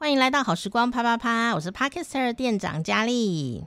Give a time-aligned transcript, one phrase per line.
[0.00, 3.64] 欢迎来到好时光啪啪啪，我是 Parker 店长佳丽。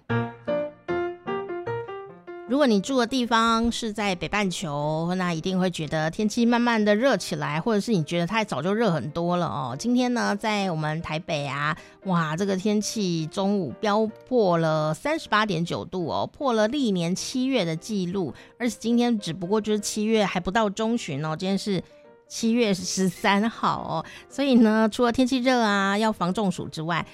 [2.48, 9.75] 如果你住的地方是在北半球，那一定会觉得天气慢慢的热起来，或者是你觉得太早就热很多了哦。
[9.78, 18.34] 今天呢，在我们台北啊，哇，这个天气中午飙破了三十八点九度哦，破了历年七月的记录。
[18.57, 21.84] 而且今天只不过就是七月还不到中旬哦，今天是
[22.32, 27.05] 七月十三号哦，所以呢，除了天气热啊要防中暑之外，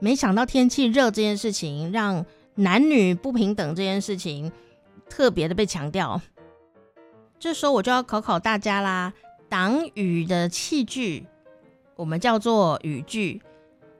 [0.00, 2.26] 没想到天气热这件事情让。
[2.56, 4.52] 男女不平等这件事情
[5.08, 6.20] 特别的被强调，
[7.38, 9.14] 这时候我就要考考大家啦。
[9.48, 11.26] 挡雨的器具
[11.96, 13.40] 我们叫做雨具，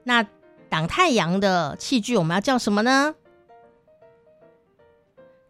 [0.03, 0.23] 那
[0.69, 3.15] 挡太阳的器具我们要叫什么呢？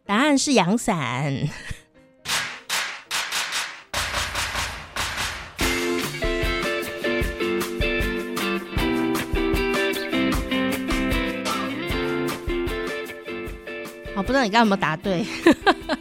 [0.05, 1.49] 答案是阳伞。
[14.41, 15.25] 道你刚刚有没有答对？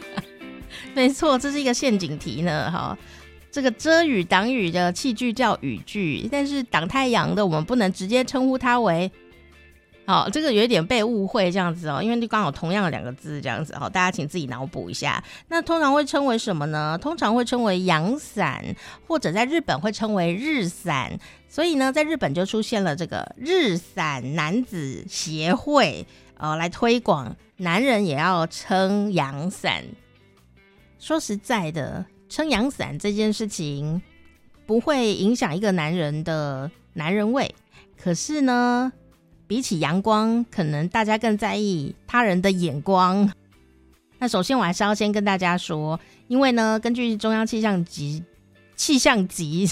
[0.93, 2.69] 没错，这是一个陷阱题呢。
[2.69, 2.97] 哈，
[3.51, 9.09] 这个遮雨挡雨的器具叫雨具，但是挡太阳的我们不能直接称呼它为。
[10.05, 13.73] 好，这个有一点被误会这样子哦，因为就刚好同样的两个字这样子。
[13.77, 15.23] 好，大家请自己脑补一下。
[15.47, 16.97] 那通常会称为什么呢？
[17.01, 18.61] 通常会称为阳伞，
[19.07, 21.17] 或者在日本会称为日伞。
[21.47, 26.05] 所以呢，在日本就出现了这个日伞男子协会。
[26.41, 29.83] 呃，来推广男人也要撑阳伞。
[30.97, 34.01] 说实在的，撑阳伞这件事情
[34.65, 37.53] 不会影响一个男人的男人味。
[37.95, 38.91] 可是呢，
[39.45, 43.31] 比起阳光，可能大家更在意他人的眼光。
[44.17, 48.23] 那首先，我还是要先跟大家说，因为呢，根据中央气象局
[48.75, 49.69] 气象局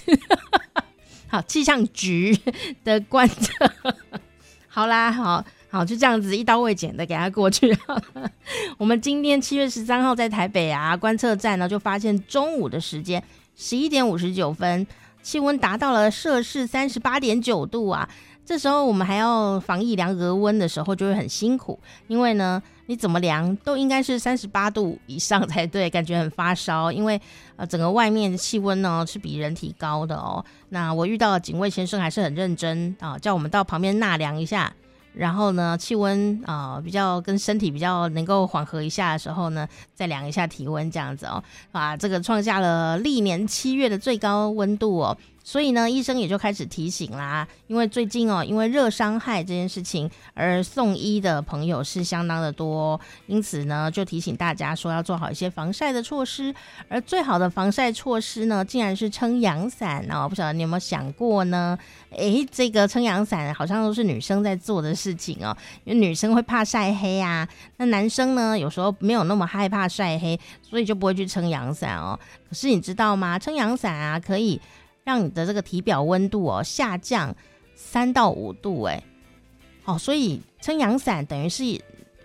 [1.28, 2.38] 好气象局
[2.83, 3.72] 的观测，
[4.70, 5.44] 好啦，好。
[5.72, 7.78] 好，就这样子一刀未剪的给他过去。
[8.80, 13.23] 我们今天七月十三号在台北啊观测站呢，就发现中午的时间
[13.55, 14.86] 十一点五十九分，
[15.21, 18.10] 气温达到了摄氏三十八点九度啊。
[18.44, 26.92] 这时候我们还要防疫量额温的时候就会很辛苦，因为呢，你怎么量都应该是三十八度以上才对，感觉很发烧。
[26.92, 27.21] 因为
[27.58, 30.44] 呃，整个外面的气温呢是比人体高的哦。
[30.70, 34.73] 那我遇到的警卫先生还是很认真啊，叫我们到旁边纳凉一下。
[35.14, 45.17] 然后呢，气温啊、比较跟身体比较能够缓和一下的时候呢，再量一下体温这样子哦，啊，这个创下了历年七月的最高温度哦。
[45.49, 56.54] 所以呢，医生也就开始提醒啦，因为最近哦，因为热伤害这件事情而送医的朋友是相当的多，因此呢，就提醒大家说要做好一些防晒的措施。
[56.88, 60.30] 而最好的防晒措施呢，竟然是撑阳伞哦。
[60.30, 61.76] 不晓得你有没有想过呢？
[62.11, 67.49] 诶，这个撑阳伞好像都是女生在做的事情哦，因为女生会怕晒黑啊。
[67.77, 72.20] 那男生呢，有时候没有那么害怕晒黑，所以就不会去撑阳伞哦。
[72.48, 73.39] 可是你知道吗？
[73.39, 74.61] 撑阳伞啊，可以。
[75.09, 77.36] 让你的这个体表温度哦下降
[77.73, 79.03] 三到五度，哎，
[79.81, 81.65] 好，所以撑阳伞等于是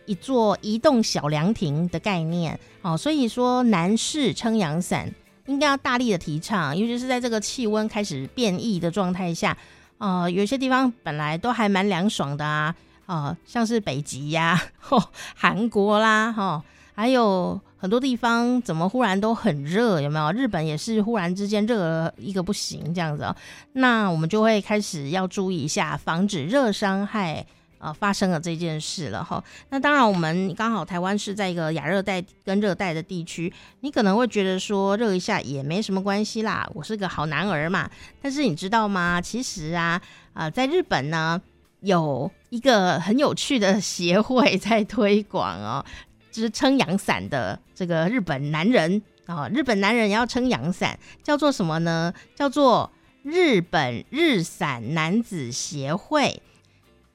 [0.05, 5.11] 一座移动小凉亭的概念，哦，所以说男士撑阳伞
[5.47, 9.57] 应该要大力的提倡，尤其是在这个气温开始变异的状态下，
[9.97, 16.65] 呃，有些地方本来都还蛮凉爽的啊，啊、呃，像是北极呀、啊、韩国啦，哈、哦。
[16.95, 20.01] 还有很多地方怎么忽然都很热？
[20.01, 20.31] 有没有？
[20.31, 23.35] 日本也是忽然之间热一个不行这样子哦。
[23.73, 27.45] 那我们就会开始要注意一下，防止热伤害
[27.79, 29.43] 呃发生了这件事了哈。
[29.71, 37.91] 那当然，我们刚好台湾是在一个亚热带跟热带的地区，你可能会觉得说热一下也没什么关系啦，我是个好男儿嘛。
[38.23, 39.21] 但是你知道吗？
[39.21, 40.01] 其实啊，
[40.33, 41.43] 啊、在日本呢
[41.81, 45.85] 有一个很有趣的协会在推广哦。
[46.35, 52.13] 就是撑阳伞的这个日本男人啊，日本男人要撑阳伞，叫做什么呢？
[52.35, 52.91] 叫做
[53.23, 56.43] 日本日伞男子协会。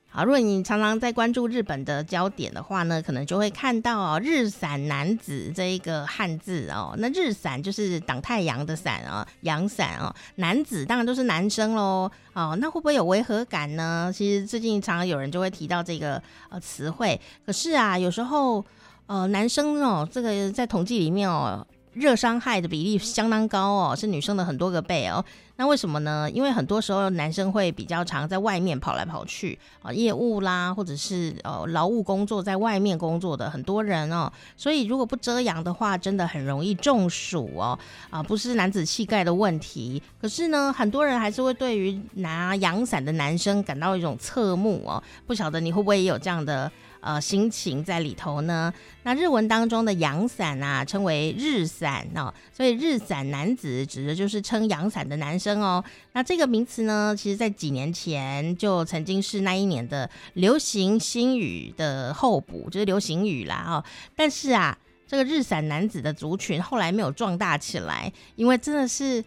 [0.07, 6.95] 好，如果你常常在关注日本的焦点的话呢，可能就会看到哦，日伞男子这一个汉字哦。
[6.97, 10.15] 那日伞就是挡太阳的伞啊，阳伞哦。
[10.35, 12.09] 男子当然都是男生喽。
[12.31, 14.09] 哦，那会不会有违和感呢？
[14.15, 18.63] 其实最近常常有人就会提到这个呃词汇，可是啊，有时候。
[19.09, 25.25] 呃，男生哦，这个在统计里面哦，热伤害的比例相当高哦，是女生的很多个倍哦。
[25.55, 26.29] 那为什么呢？
[26.31, 37.77] 因为很多时候男生会比较常在外面跑来跑去啊，业务啦，或者是呃劳务工作，在外面工作的很多人哦，所以如果不遮阳的话，真的很容易中暑哦。
[38.11, 45.01] 啊，不是男子气概的问题，可是呢，很多人还是会对于拿阳伞的男生感到一种侧目哦。
[45.25, 46.71] 不晓得你会不会也有这样的？
[47.01, 48.73] 呃，心情在里头呢。
[49.03, 55.83] 那日文当中的阳伞啊，称为日伞哦，所以日伞男子指的就是撑阳伞的男生哦。
[56.13, 63.83] 那这个名词呢，其实在几年前就曾经是那一年的流行新语的候补，就是流行语啦哦。
[64.15, 69.23] 但是啊，这个日伞男子的族群后来没有壮大起来，因为真的是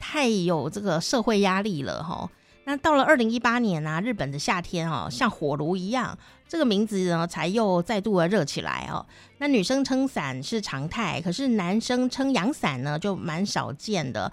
[0.00, 2.30] 太有这个社会压力了哈、哦。
[2.64, 6.16] 那到了二零一八年啊，日本的夏天哦，像火炉一样。
[6.52, 9.06] 这个名字呢，才又再度的热起来哦。
[9.38, 14.30] 那女生撑伞是常态，可是男生撑阳伞呢，就蛮少见的。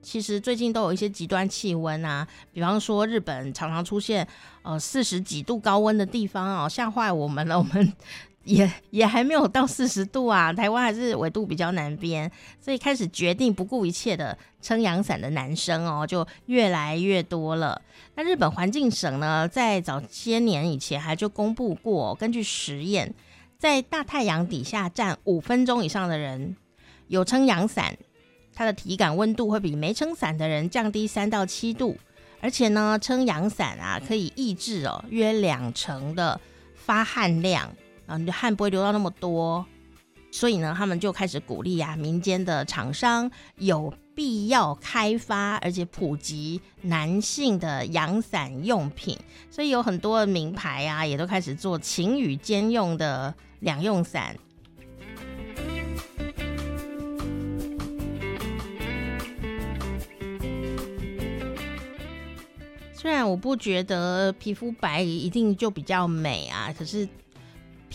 [0.00, 4.24] 其实最近都有一些极端气温啊，比方说日本常常出现
[4.62, 7.58] 呃四十几度高温的地方哦，吓坏我们了。
[7.58, 7.92] 我们。
[8.48, 17.80] 也也还没有到四十度啊，台湾还是纬度比较南边，所以开始决定不顾一切的撑阳伞的男生哦，就越来越多了。
[18.14, 23.12] 那日本环境省呢，在早些年以前还就公布过，根据实验，
[23.58, 26.56] 在大太阳底下站五分钟以上的人，
[27.08, 27.98] 有撑阳伞，
[28.54, 31.98] 他的体感温度会比没撑伞的人降低三到七度，
[32.40, 36.40] 而且呢，撑阳伞啊可以抑制哦约两成的
[36.74, 37.70] 发汗量。
[38.08, 39.64] 啊，你的汗不会流到那么多，
[40.32, 49.14] 所以呢，他们就开始鼓励啊，民间的厂商有必要开发而且普及男性的阳伞用品，
[49.50, 54.34] 所以有很多名牌啊，也都开始做晴雨兼用的两用伞。
[62.94, 67.06] 虽然我不觉得皮肤白一定就比较美啊，可是。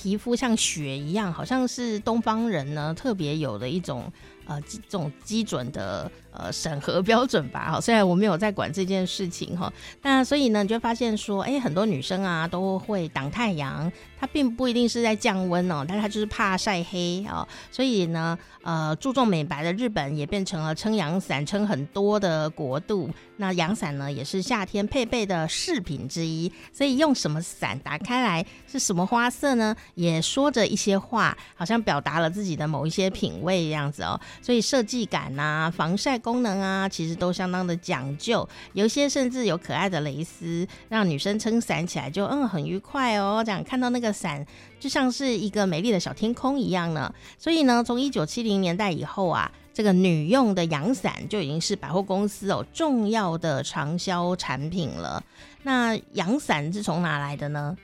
[0.03, 4.11] 皮肤像雪一样，好像是东方人呢特别有的一种
[4.45, 7.71] 呃这种基准的呃审核标准吧。
[7.71, 9.71] 好，虽然我没有在管这件事情哈，
[10.01, 13.89] 那所以呢，你就发现说，哎，很多女生啊都会挡太阳，
[14.23, 17.45] 它并不一定是在降温哦，但是它就是怕晒黑哦。
[17.69, 23.09] 所以呢，呃，注重美白的日本也变成了撑阳伞撑很多的国度。
[23.35, 26.49] 那阳伞呢，也是夏天配备的饰品之一。
[26.71, 29.75] 所以用什么伞打开来是什么花色呢？
[29.95, 34.17] 也说着一些话，好像表达了自己的某一些品味这样子哦。
[34.41, 38.47] 所以设计感啊、防晒功能啊，其实都相当的讲究。
[38.71, 43.43] 有些甚至有可爱的蕾丝，让女生撑伞起来就嗯很愉快哦。
[43.43, 44.45] 这样看到那个伞，
[44.79, 47.13] 就像是一个美丽的小天空一样呢。
[47.37, 49.51] 所以呢，从一九七零年代以后啊。
[49.75, 55.23] 这个女用的阳伞就已经是百货公司哦重要的畅销产品了。
[55.63, 57.75] 那阳伞是从哪来的呢？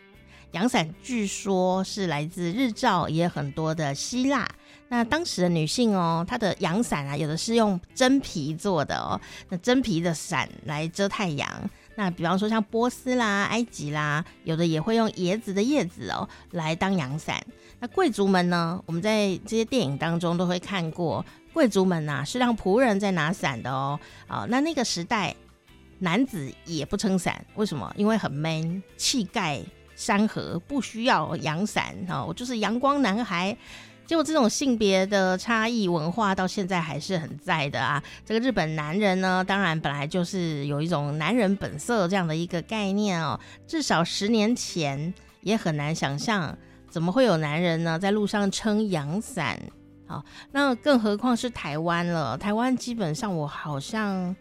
[0.52, 4.48] 阳伞据说是来自日照也很多的希腊。
[4.88, 9.20] 那当时的女性哦，她的阳伞啊，有的是用真皮做的哦。
[9.50, 11.50] 那真皮的伞来遮太阳。
[11.96, 17.42] 那比方说像波斯啦、埃及啦，有的也会用椰子的叶子哦来当阳伞。
[17.80, 21.26] 那贵族们呢，我们在这些电影当中都会看过。
[21.52, 24.00] 贵族们呐、啊，是让仆人在拿伞的哦。
[24.28, 25.36] 啊，那那个时代，
[25.98, 27.92] 男子也不撑伞，为什么？
[27.98, 29.60] 因为很 man，气盖
[29.96, 32.24] 山河，不需要阳伞哦。
[32.28, 33.58] 我就是阳光男孩。
[34.10, 38.02] 结果这种性别的差异文化到现在还是很在的啊。
[38.26, 43.40] 这个日本男人呢，当然本来就是有一种男人本色这样的一个概念哦。
[43.68, 46.58] 至少十年前也很难想象，
[46.90, 49.62] 怎么会有男人呢在路上撑阳伞？
[50.08, 52.36] 好，那更何况是台湾了。
[52.36, 54.36] 台湾基本上我好像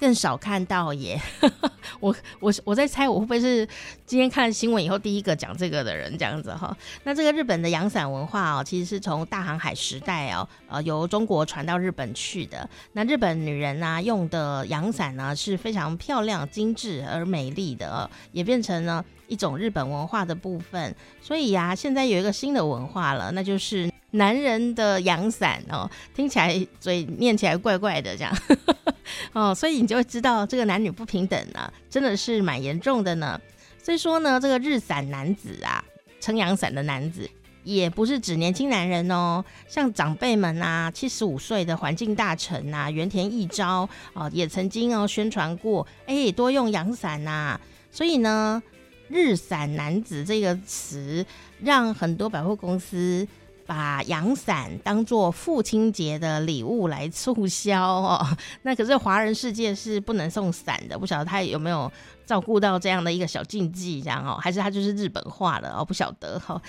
[0.00, 1.20] 更少看到耶。
[2.00, 3.66] 我我我在猜，我会不会是
[4.06, 6.74] 今天看了新闻以后第一个讲这个的人这样子哈？
[7.04, 12.68] 那这个日本的阳伞文化哦，其实是从大航海时代哦，呃，由中国传到日本去的。
[12.92, 20.94] 那日本女人呢，用的阳伞呢是非常漂亮、精致而美丽的，也变成了一种日本文化的部分。
[21.20, 23.90] 所以呀，现在有一个新的文化了，那就是。
[24.12, 28.36] 男人的阳伞哦，听起来嘴念起来怪怪的这样
[29.32, 33.40] 哦，所以你就会知道这个男女不平等呢，真的是蛮严重的呢。
[33.82, 35.84] 所以说呢，这个日伞男子啊，
[36.20, 37.28] 撑阳伞的男子，
[37.62, 47.58] 也不是指年轻男人哦，像长辈们啊，七十五岁的环境大臣啊，原田义昭哦，也曾经哦宣传过，哎，多用阳伞呐。
[47.92, 48.62] 所以呢，
[49.08, 51.24] 日伞男子这个词，
[51.60, 53.26] 让很多百货公司。
[53.70, 58.36] 把阳伞当做父亲节的礼物来促销哦。
[58.62, 61.88] 那可是华人世界是不能送伞的，不晓得他有没有
[62.26, 65.84] 照顾到这样的一个小禁忌，这样哦，还是他就是日本化了哦？
[65.84, 66.60] 不晓得哈。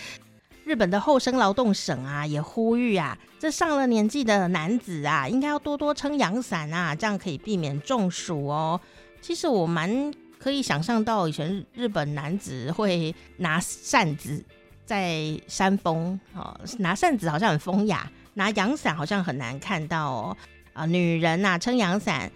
[0.64, 8.80] 日本的厚生劳动省啊，也呼吁啊，这上了年纪的男子啊，应该要多多撑阳伞啊，这样可以避免中暑哦。
[9.22, 14.46] 其实我蛮可以想象到，以前日本男子会拿扇子
[14.92, 20.38] 在扇风，哦，拿扇子好像很风雅，拿阳伞好像很难看到哦。
[20.74, 22.30] 啊，女人呐撑阳伞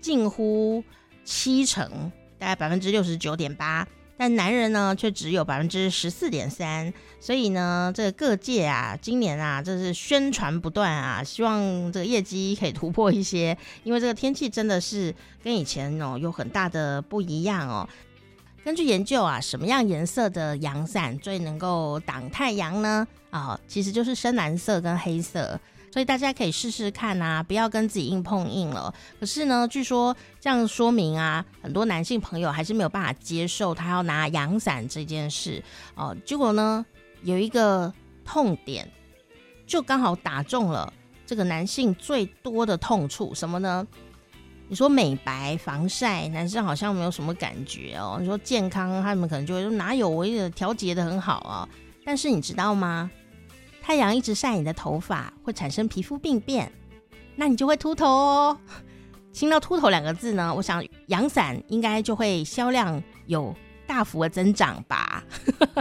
[0.00, 0.82] 近乎
[1.22, 3.86] 七成，大概百分之六十九点八。
[4.16, 17.88] 但男人呢，却只有百分之十四点三，所以呢，这个各界啊，今年啊，这是宣传不断啊，希望这个业绩可以突破一些，因为这个天气真的是跟以前哦有很大的不一样哦。
[18.64, 23.06] 根据研究啊，什么样颜色的阳伞最能够挡太阳呢？
[23.30, 25.58] 啊，其实就是深蓝色跟黑色。
[25.92, 28.94] 所以大家可以试试看啊，不要跟自己硬碰硬了。
[29.20, 35.62] 可是呢，据说这样说明啊，很多男性朋友还是没有办法接受他要拿阳伞这件事
[35.94, 36.16] 哦。
[36.24, 36.86] 结果呢，
[37.22, 37.92] 有一个
[38.24, 38.90] 痛点，
[39.66, 40.90] 就刚好打中了
[41.26, 43.86] 这个男性最多的痛处，什么呢？
[44.72, 48.16] 你说美白防晒，男生好像没有什么感觉哦。
[48.18, 51.68] 你说健康，他们可能就会说哪有，我也调节得很好啊。
[52.06, 53.10] 但是你知道吗？
[53.82, 56.72] 太阳一直晒你的头发，会产生皮肤病变，
[57.36, 58.56] 那你就会秃头哦。
[59.34, 63.54] 听到“秃头”两个字呢，我想阳伞应该就会销量有
[63.86, 65.22] 大幅的增长吧。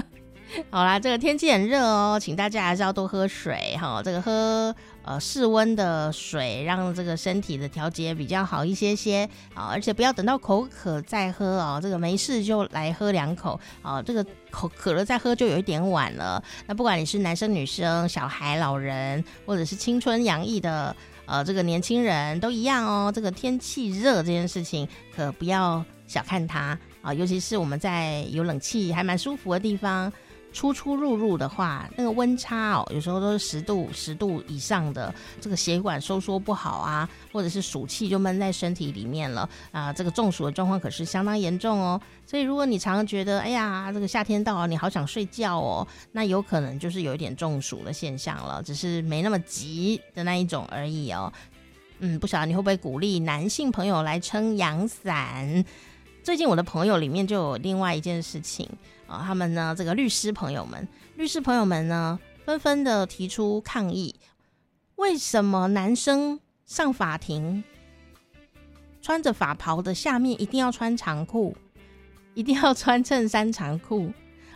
[0.69, 4.01] 好啦，这个天气很热哦，请大家还是要多喝水哈。
[4.03, 9.69] 这个喝呃室温的水，让这个身体的调节比较好一些些啊。
[9.71, 14.01] 而且不要等到口渴再喝哦，这个没事就来喝两口啊。
[14.01, 16.43] 这个口渴了再喝就有一点晚了。
[16.67, 23.11] 那不管你是男生女生、小孩、老人，或者是青春洋溢的呃这个年轻人都一样哦。
[23.13, 30.11] 这个天气热这件事情可不要小看它啊，尤其是我们在有冷气还蛮舒服的地方。
[30.51, 41.99] 出出入入的话，那个温差哦，有时候都是十度、十度以上的，这个血管收缩不好啊，或者是暑气就闷在身体里面了啊，这个中暑的状况可是相当严重哦。
[42.25, 51.31] 所以如果你常常觉得，哎呀，这个夏天到了，你好想睡觉哦，那有可能就是有一点中暑的现象了，只是没那么急的那一种而已哦。
[51.99, 55.63] 嗯，不晓得你会不会鼓励男性朋友来撑阳伞？
[56.23, 58.69] 最近我的朋友里面就有另外一件事情。
[59.07, 64.15] 啊，他们呢，这个律师朋友们，律师朋友们呢，纷纷的提出抗议：
[64.95, 67.63] 为什么男生上法庭
[69.01, 71.57] 穿着法袍的下面一定要穿长裤，
[72.35, 74.13] 一定要穿衬衫长裤？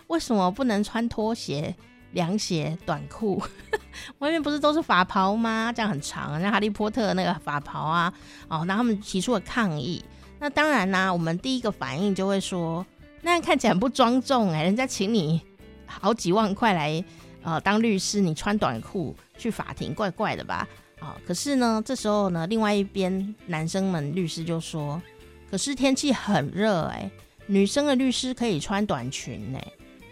[0.08, 1.76] 为什么不能穿拖鞋、
[2.12, 3.42] 凉鞋、短裤？
[4.20, 5.74] 外面不是都是法袍吗？
[5.76, 8.14] 这样很长，像哈利波特那个法袍啊。
[8.48, 10.02] 哦，那他们提出了抗议。
[10.40, 12.86] 那当然啦，我们第一个反应就会说。
[13.22, 15.42] 那看起来很不庄重哎，人家请你
[15.88, 17.04] 好几万块来
[17.42, 20.68] 呃当律师，你穿短裤去法庭，怪怪的吧？
[21.00, 25.02] 啊，可是呢，这时候呢，另外一边男生们律师就说
[25.50, 27.10] ：“可是天气很热哎，
[27.48, 29.68] 女生的律师可以穿短裙哎，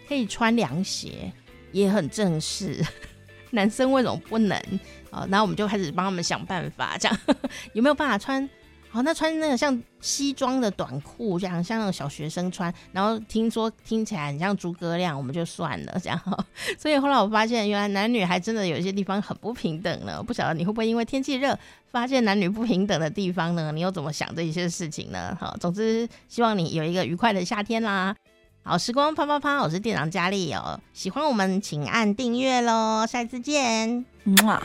[0.07, 1.31] 可以穿凉鞋，
[1.71, 2.83] 也很正式，
[3.51, 4.59] 男生为什么不能？”
[5.11, 7.15] 啊，然后我们就开始帮他们想办法，这样
[7.73, 8.49] 有没有办法穿？
[8.93, 16.45] 好，那穿那个像西装的短裤，这样像那种小学生穿，然后听说听起来很像诸葛亮，我们就算了这样。
[16.77, 20.21] 所以后来我发现，原来男女还真的有一些地方很不平等呢。
[20.21, 21.57] 不晓得你会不会因为天气热，
[21.89, 23.71] 发现男女不平等的地方呢？
[23.71, 25.35] 你又怎么想这一些事情呢？
[25.41, 28.15] 好，总之希望你有一个愉快的夏天啦。
[28.61, 30.79] 好，时光啪啪啪，我是店长佳丽哦。
[30.93, 34.05] 喜欢我们请按订阅喽，下一次见。
[34.25, 34.61] 嗯啊